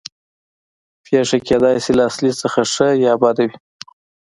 [1.05, 3.57] پېښه کېدای شي له اصلي څخه ښه یا بده وي